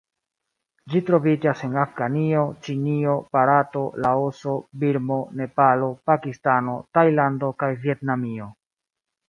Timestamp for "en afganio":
1.67-2.39